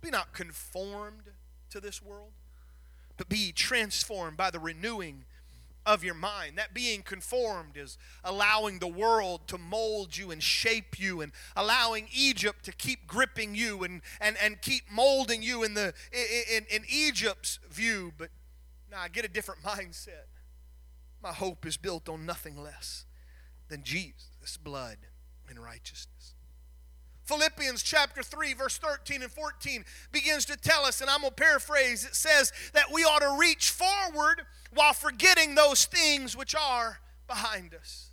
[0.00, 1.30] Be not conformed
[1.74, 2.30] to this world,
[3.16, 5.24] but be transformed by the renewing
[5.84, 6.56] of your mind.
[6.56, 12.08] That being conformed is allowing the world to mold you and shape you and allowing
[12.14, 16.84] Egypt to keep gripping you and, and, and keep molding you in, the, in, in
[16.88, 18.12] Egypt's view.
[18.16, 18.30] But
[18.90, 20.28] now get a different mindset.
[21.20, 23.04] My hope is built on nothing less
[23.68, 24.98] than Jesus' blood
[25.48, 26.33] and righteousness.
[27.24, 31.42] Philippians chapter 3, verse 13 and 14 begins to tell us, and I'm going to
[31.42, 34.42] paraphrase, it says that we ought to reach forward
[34.74, 38.10] while forgetting those things which are behind us.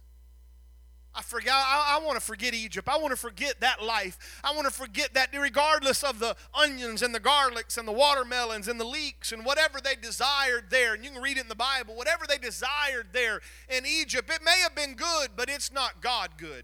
[1.14, 1.62] I forgot.
[1.68, 2.88] I, I want to forget Egypt.
[2.88, 4.40] I want to forget that life.
[4.46, 8.70] I want to forget that, regardless of the onions and the garlics and the watermelons
[8.70, 10.94] and the leeks and whatever they desired there.
[10.94, 11.96] And you can read it in the Bible.
[11.96, 16.30] Whatever they desired there in Egypt, it may have been good, but it's not God
[16.38, 16.64] good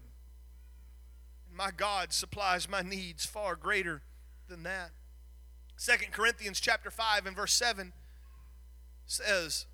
[1.58, 4.02] my God supplies my needs far greater
[4.48, 4.92] than that.
[5.76, 7.92] Second Corinthians chapter 5 and verse 7
[9.06, 9.66] says,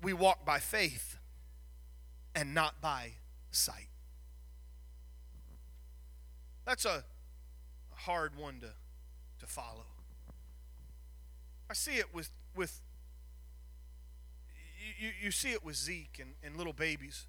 [0.00, 1.18] We walk by faith
[2.32, 3.14] and not by
[3.50, 3.88] sight.
[6.64, 7.02] That's a,
[8.00, 8.70] hard one to,
[9.40, 9.84] to follow.
[11.68, 12.80] I see it with, with
[14.98, 17.26] you, you see it with Zeke and, and little babies.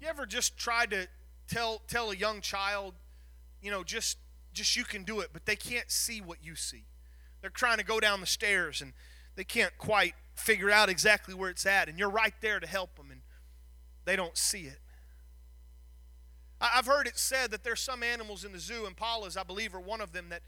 [0.00, 1.06] You ever just tried to
[1.52, 2.94] tell tell a young child,
[3.60, 4.18] you know, just
[4.52, 6.84] just you can do it, but they can't see what you see.
[7.40, 8.92] They're trying to go down the stairs and
[9.34, 12.96] they can't quite figure out exactly where it's at, and you're right there to help
[12.96, 13.20] them, and
[14.04, 14.78] they don't see it.
[16.60, 19.74] I've heard it said that there's some animals in the zoo, and impalas, I believe,
[19.74, 20.42] are one of them, that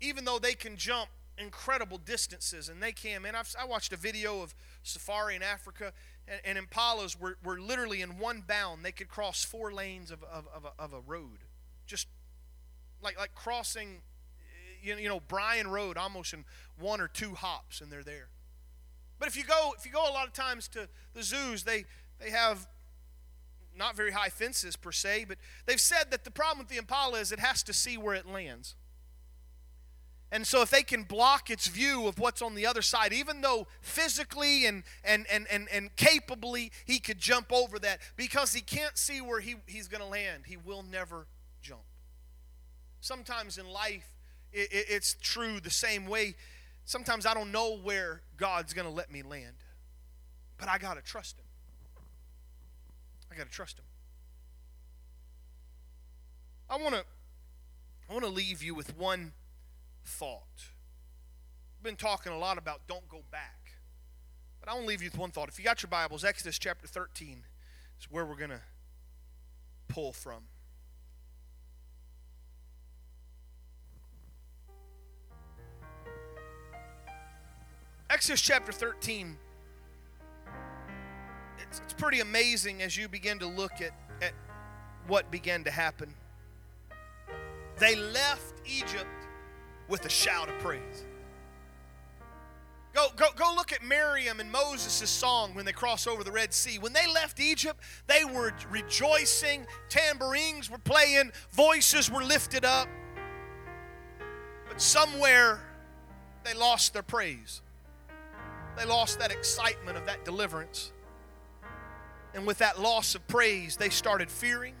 [0.00, 3.96] even though they can jump incredible distances, and they can, man, I've, I watched a
[3.96, 5.92] video of safari in Africa,
[6.28, 8.84] and, and impalas were, were literally in one bound.
[8.84, 11.38] They could cross four lanes of, of, of, a, of a road.
[11.86, 12.08] Just
[13.02, 14.00] like, like crossing,
[14.82, 16.44] you you know, Bryan Road almost in
[16.78, 18.28] one or two hops, and they're there.
[19.18, 21.84] But if you go, if you go a lot of times to the zoos, they,
[22.18, 22.66] they have
[23.76, 27.18] not very high fences per se, but they've said that the problem with the impala
[27.18, 28.74] is it has to see where it lands.
[30.34, 33.40] And so if they can block its view of what's on the other side, even
[33.40, 38.60] though physically and, and, and, and, and capably he could jump over that, because he
[38.60, 41.28] can't see where he, he's going to land, he will never
[41.62, 41.82] jump.
[43.00, 44.12] Sometimes in life,
[44.52, 46.34] it, it, it's true the same way.
[46.84, 49.54] Sometimes I don't know where God's going to let me land,
[50.58, 51.46] but I got to trust him.
[53.30, 53.84] I got to trust him.
[56.68, 57.04] I want to
[58.10, 59.32] I want to leave you with one
[60.04, 60.70] thought.
[61.78, 63.72] I've been talking a lot about don't go back.
[64.60, 65.48] But I want to leave you with one thought.
[65.48, 67.42] If you got your Bibles, Exodus chapter 13
[68.00, 68.62] is where we're going to
[69.88, 70.44] pull from.
[78.08, 79.36] Exodus chapter 13.
[81.58, 84.32] It's, it's pretty amazing as you begin to look at, at
[85.08, 86.14] what began to happen.
[87.78, 89.23] They left Egypt
[89.88, 91.04] with a shout of praise.
[92.94, 96.54] Go, go, go look at Miriam and Moses' song when they cross over the Red
[96.54, 96.78] Sea.
[96.78, 102.88] When they left Egypt, they were rejoicing, tambourines were playing, voices were lifted up.
[104.68, 105.60] But somewhere
[106.44, 107.62] they lost their praise.
[108.76, 110.92] They lost that excitement of that deliverance.
[112.32, 114.74] And with that loss of praise, they started fearing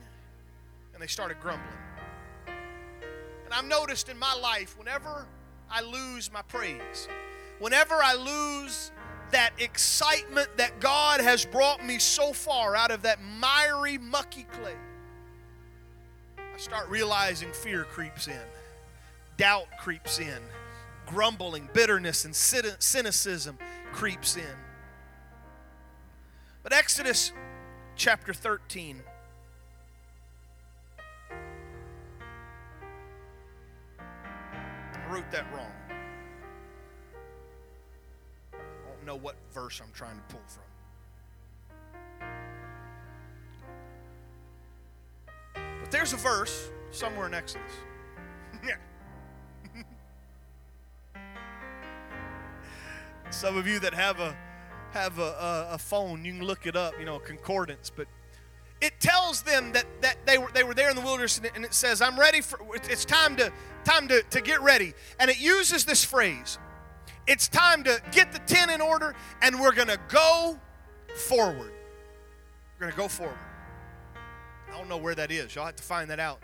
[0.92, 1.83] and they started grumbling.
[3.52, 5.26] I've noticed in my life, whenever
[5.70, 7.08] I lose my praise,
[7.58, 8.90] whenever I lose
[9.30, 14.76] that excitement that God has brought me so far out of that miry, mucky clay,
[16.38, 18.40] I start realizing fear creeps in,
[19.36, 20.38] doubt creeps in,
[21.06, 23.58] grumbling, bitterness, and cynicism
[23.92, 24.56] creeps in.
[26.62, 27.32] But Exodus
[27.96, 29.02] chapter 13
[35.14, 35.70] wrote that wrong.
[38.52, 38.56] I
[38.88, 40.64] don't know what verse I'm trying to pull from.
[45.80, 47.70] But there's a verse somewhere in Exodus.
[53.30, 54.36] Some of you that have a
[54.90, 57.90] have a, a, a, phone, you can look it up, you know, concordance.
[57.94, 58.08] But
[58.80, 61.72] it tells them that, that they were they were there in the wilderness, and it
[61.72, 62.58] says, "I'm ready for.
[62.74, 63.52] It's time to
[63.84, 66.58] time to, to get ready." And it uses this phrase.
[67.26, 70.58] It's time to get the tent in order, and we're going to go
[71.16, 71.72] forward.
[72.74, 73.38] We're going to go forward.
[74.68, 75.54] I don't know where that is.
[75.54, 76.40] Y'all have to find that out.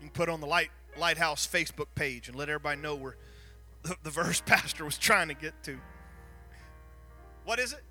[0.00, 3.16] You can put on the light lighthouse Facebook page and let everybody know where
[3.82, 5.78] the, the verse pastor was trying to get to.
[7.44, 7.82] What is it?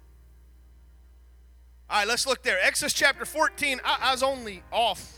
[1.89, 2.57] All right, let's look there.
[2.61, 3.80] Exodus chapter 14.
[3.84, 5.13] I, I was only off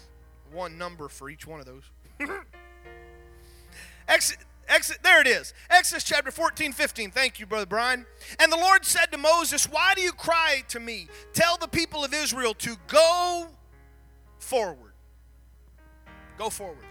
[0.51, 1.83] one number for each one of those.
[4.07, 5.53] Exit, there it is.
[5.69, 7.11] Exodus chapter 14, 15.
[7.11, 8.05] Thank you, Brother Brian.
[8.39, 11.07] And the Lord said to Moses, Why do you cry to me?
[11.33, 13.47] Tell the people of Israel to go
[14.39, 14.93] forward.
[16.37, 16.85] Go forward.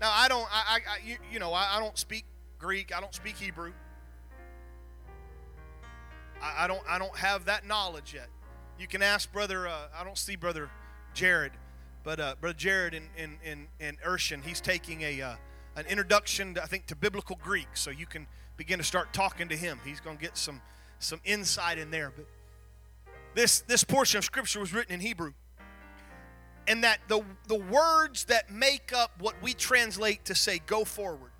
[0.00, 2.24] Now, I don't, I, I you, you know, I, I don't speak
[2.58, 2.94] Greek.
[2.94, 3.72] I don't speak Hebrew.
[6.42, 8.28] I, I, don't I don't have that knowledge yet.
[8.78, 9.66] You can ask brother.
[9.66, 10.70] Uh, I don't see brother
[11.14, 11.52] Jared,
[12.04, 15.34] but uh, brother Jared in in in, in Urshan, he's taking a uh,
[15.78, 17.68] an introduction, to, I think, to biblical Greek.
[17.74, 18.26] So you can
[18.56, 19.78] begin to start talking to him.
[19.84, 20.60] He's going to get some
[20.98, 22.12] some insight in there.
[22.14, 22.26] But
[23.34, 25.32] this this portion of scripture was written in Hebrew.
[26.66, 31.30] And that the, the words that make up what we translate to say go forward.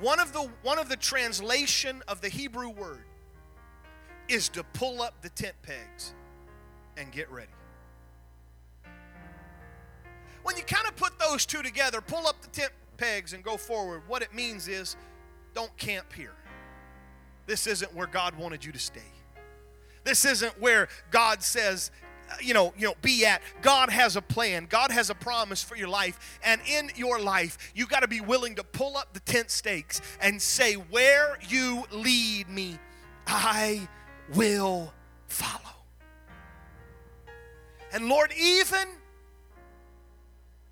[0.00, 3.04] One of the one of the translation of the Hebrew word
[4.28, 6.14] is to pull up the tent pegs
[6.96, 7.50] and get ready.
[10.44, 13.56] When you kind of put those two together, pull up the tent pegs and go
[13.56, 14.96] forward, what it means is
[15.54, 16.34] don't camp here.
[17.46, 19.00] This isn't where God wanted you to stay.
[20.04, 21.90] This isn't where God says,
[22.30, 23.42] uh, you know, you know, be at.
[23.62, 24.66] God has a plan.
[24.68, 26.38] God has a promise for your life.
[26.44, 30.00] And in your life, you got to be willing to pull up the tent stakes
[30.20, 32.78] and say, "Where you lead me,
[33.26, 33.88] I
[34.34, 34.92] will
[35.26, 35.58] follow.
[37.92, 38.86] And Lord, even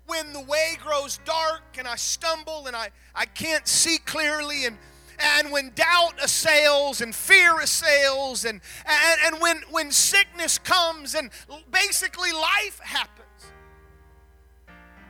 [0.09, 4.77] when the way grows dark and I stumble and I, I can't see clearly and
[5.19, 11.29] and when doubt assails and fear assails and, and, and when, when sickness comes and
[11.69, 13.27] basically life happens,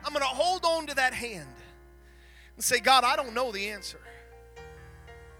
[0.04, 1.46] I'm going to hold on to that hand
[2.56, 4.00] and say, God, I don't know the answer,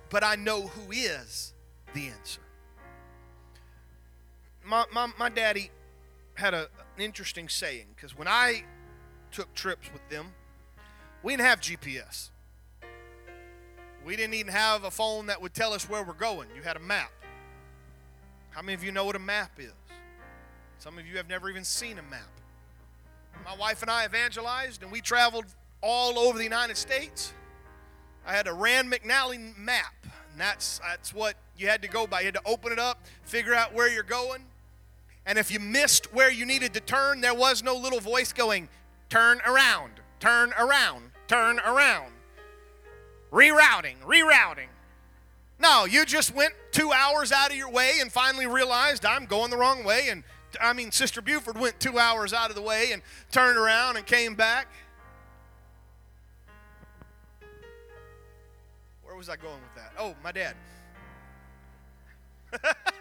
[0.08, 1.52] but I know who is
[1.92, 2.40] the answer.
[4.64, 5.72] My, my, my daddy
[6.34, 8.62] had a, an interesting saying because when I
[9.30, 10.32] took trips with them,
[11.22, 12.30] we didn't have GPS.
[14.04, 16.48] We didn't even have a phone that would tell us where we're going.
[16.56, 17.12] You had a map.
[18.50, 19.72] How many of you know what a map is?
[20.78, 22.22] Some of you have never even seen a map.
[23.44, 25.44] My wife and I evangelized, and we traveled
[25.82, 27.34] all over the United States.
[28.26, 32.20] I had a Rand McNally map, and that's, that's what you had to go by.
[32.20, 34.44] You had to open it up, figure out where you're going,
[35.26, 38.68] and if you missed where you needed to turn, there was no little voice going,
[39.10, 42.12] turn around, turn around, turn around.
[43.30, 44.68] Rerouting, rerouting.
[45.58, 49.50] No, you just went two hours out of your way and finally realized I'm going
[49.50, 50.08] the wrong way.
[50.08, 50.24] And
[50.60, 54.06] I mean, Sister Buford went two hours out of the way and turned around and
[54.06, 54.68] came back.
[59.02, 59.92] Where was I going with that?
[59.98, 60.56] Oh, my dad.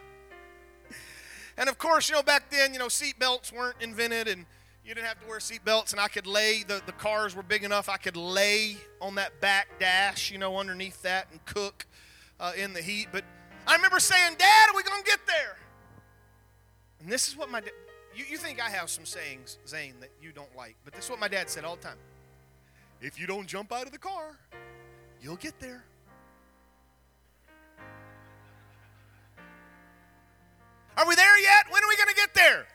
[1.60, 4.45] And of course, you know, back then, you know, seat belts weren't invented and
[4.90, 7.64] you didn't have to wear seatbelts, and I could lay, the, the cars were big
[7.64, 11.86] enough, I could lay on that back dash, you know, underneath that and cook
[12.40, 13.10] uh, in the heat.
[13.12, 13.24] But
[13.68, 15.58] I remember saying, Dad, are we going to get there?
[17.00, 17.70] And this is what my dad,
[18.16, 21.12] you, you think I have some sayings, Zane, that you don't like, but this is
[21.12, 21.98] what my dad said all the time.
[23.00, 24.40] If you don't jump out of the car,
[25.22, 25.84] you'll get there.
[30.98, 31.68] Are we there yet?
[31.70, 32.66] When are we going to get there?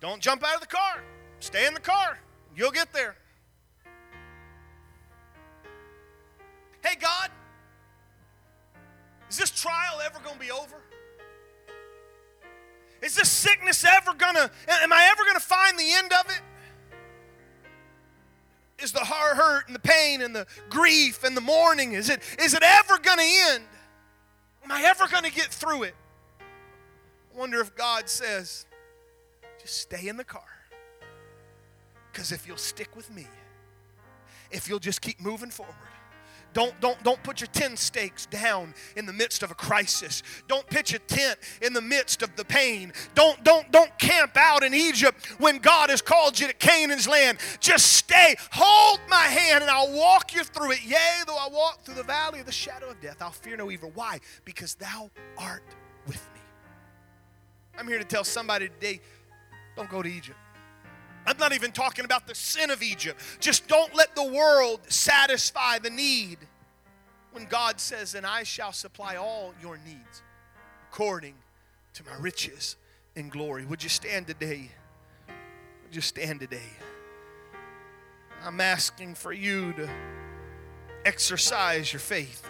[0.00, 1.02] Don't jump out of the car.
[1.44, 2.18] Stay in the car.
[2.56, 3.16] You'll get there.
[6.82, 7.28] Hey, God,
[9.28, 10.76] is this trial ever going to be over?
[13.02, 16.30] Is this sickness ever going to, am I ever going to find the end of
[16.30, 16.40] it?
[18.82, 22.22] Is the heart hurt and the pain and the grief and the mourning, is it,
[22.38, 23.64] is it ever going to end?
[24.64, 25.94] Am I ever going to get through it?
[26.40, 28.64] I wonder if God says,
[29.60, 30.53] just stay in the car.
[32.14, 33.26] Because if you'll stick with me,
[34.52, 35.74] if you'll just keep moving forward,
[36.52, 40.22] Don't, don't, don't put your tent stakes down in the midst of a crisis.
[40.46, 42.92] Don't pitch a tent in the midst of the pain.
[43.16, 47.38] Don't, don't, don't camp out in Egypt when God has called you to Canaan's land.
[47.58, 48.36] Just stay.
[48.52, 50.84] Hold my hand and I'll walk you through it.
[50.84, 53.72] Yea, though I walk through the valley of the shadow of death, I'll fear no
[53.72, 53.90] evil.
[53.92, 54.20] Why?
[54.44, 55.64] Because thou art
[56.06, 56.40] with me.
[57.76, 59.00] I'm here to tell somebody today
[59.74, 60.38] don't go to Egypt.
[61.44, 63.20] Not even talking about the sin of Egypt.
[63.38, 66.38] Just don't let the world satisfy the need
[67.32, 70.22] when God says, And I shall supply all your needs
[70.88, 71.34] according
[71.92, 72.76] to my riches
[73.14, 73.66] in glory.
[73.66, 74.70] Would you stand today?
[75.84, 76.70] Would you stand today?
[78.42, 79.90] I'm asking for you to
[81.04, 82.42] exercise your faith.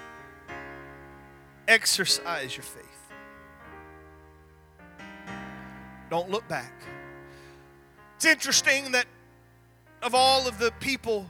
[1.67, 2.85] Exercise your faith.
[6.11, 6.73] Don't look back.
[8.25, 9.05] It's interesting that
[10.01, 11.29] of all of the people,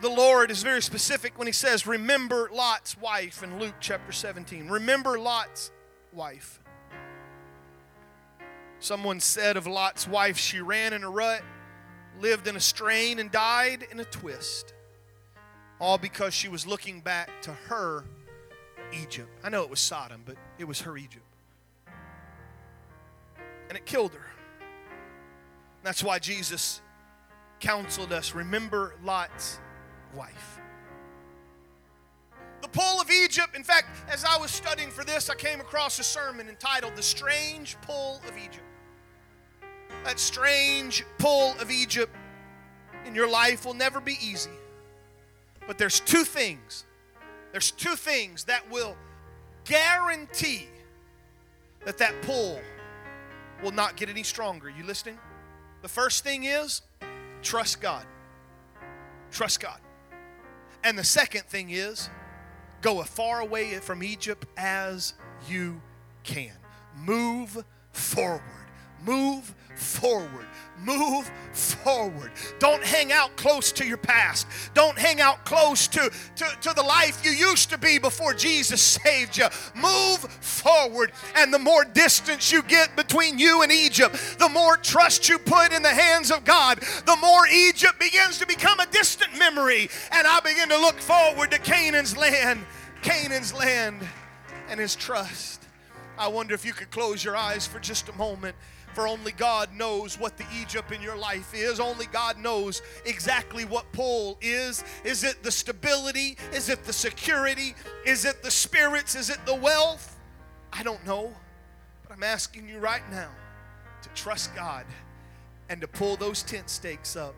[0.00, 4.68] the Lord is very specific when He says, Remember Lot's wife in Luke chapter 17.
[4.70, 5.70] Remember Lot's
[6.14, 6.58] wife.
[8.78, 11.42] Someone said of Lot's wife, she ran in a rut,
[12.18, 14.72] lived in a strain, and died in a twist.
[15.80, 18.06] All because she was looking back to her
[19.02, 19.28] Egypt.
[19.44, 21.26] I know it was Sodom, but it was her Egypt.
[23.68, 24.33] And it killed her.
[25.84, 26.80] That's why Jesus
[27.60, 29.60] counseled us remember Lot's
[30.16, 30.58] wife.
[32.62, 35.98] The pull of Egypt, in fact, as I was studying for this, I came across
[35.98, 38.64] a sermon entitled The Strange Pull of Egypt.
[40.04, 42.14] That strange pull of Egypt
[43.04, 44.50] in your life will never be easy.
[45.66, 46.84] But there's two things.
[47.52, 48.96] There's two things that will
[49.64, 50.68] guarantee
[51.84, 52.60] that that pull
[53.62, 54.70] will not get any stronger.
[54.70, 55.18] You listening?
[55.84, 56.80] The first thing is
[57.42, 58.06] trust God.
[59.30, 59.78] Trust God.
[60.82, 62.08] And the second thing is
[62.80, 65.12] go as far away from Egypt as
[65.46, 65.82] you
[66.22, 66.54] can.
[66.96, 67.62] Move
[67.92, 68.40] forward.
[69.04, 70.46] Move forward.
[70.84, 72.30] Move forward.
[72.58, 74.46] Don't hang out close to your past.
[74.74, 78.82] Don't hang out close to, to, to the life you used to be before Jesus
[78.82, 79.46] saved you.
[79.74, 81.12] Move forward.
[81.36, 85.72] And the more distance you get between you and Egypt, the more trust you put
[85.72, 89.88] in the hands of God, the more Egypt begins to become a distant memory.
[90.10, 92.60] And I begin to look forward to Canaan's land.
[93.02, 94.06] Canaan's land
[94.68, 95.62] and his trust.
[96.18, 98.56] I wonder if you could close your eyes for just a moment.
[98.94, 101.80] For only God knows what the Egypt in your life is.
[101.80, 104.84] Only God knows exactly what pull is.
[105.04, 106.36] Is it the stability?
[106.52, 107.74] Is it the security?
[108.06, 109.16] Is it the spirits?
[109.16, 110.16] Is it the wealth?
[110.72, 111.32] I don't know.
[112.02, 113.30] But I'm asking you right now
[114.02, 114.86] to trust God
[115.68, 117.34] and to pull those tent stakes up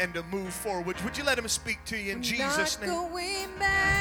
[0.00, 1.00] and to move forward.
[1.02, 2.90] Would you let Him speak to you in Jesus' name?